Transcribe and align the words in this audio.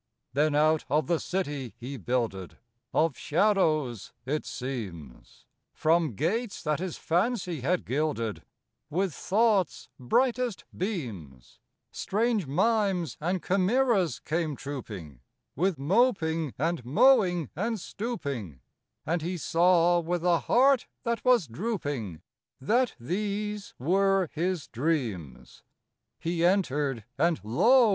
Then 0.33 0.55
out 0.55 0.83
of 0.89 1.05
the 1.05 1.19
city 1.19 1.75
he 1.77 1.95
builded, 1.95 2.57
Of 2.91 3.15
shadows 3.15 4.13
it 4.25 4.47
seems, 4.47 5.45
From 5.73 6.15
gates 6.15 6.63
that 6.63 6.79
his 6.79 6.97
fancy 6.97 7.61
had 7.61 7.85
gilded 7.85 8.41
With 8.89 9.13
thought's 9.13 9.89
brightest 9.99 10.65
beams, 10.75 11.59
Strange 11.91 12.47
mimes 12.47 13.15
and 13.21 13.43
chimeras 13.45 14.17
came 14.17 14.55
trooping, 14.55 15.19
With 15.55 15.77
moping 15.77 16.55
and 16.57 16.83
mowing 16.83 17.51
and 17.55 17.79
stooping 17.79 18.59
And 19.05 19.21
he 19.21 19.37
saw 19.37 19.99
with 19.99 20.25
a 20.25 20.39
heart 20.39 20.87
that 21.03 21.23
was 21.23 21.45
drooping, 21.45 22.23
That 22.59 22.95
these 22.99 23.75
were 23.77 24.31
his 24.33 24.67
dreams. 24.67 25.61
He 26.17 26.43
entered; 26.43 27.03
and, 27.19 27.39
lo! 27.43 27.89